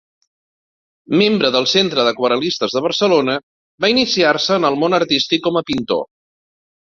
Membre 1.21 1.49
del 1.55 1.67
Centre 1.73 2.05
d'Aquarel·listes 2.07 2.73
de 2.77 2.83
Barcelona, 2.87 3.35
va 3.85 3.93
iniciar-se 3.95 4.59
en 4.61 4.67
el 4.73 4.79
món 4.85 4.99
artístic 5.01 5.45
com 5.49 5.61
a 5.61 5.67
pintor. 5.71 6.03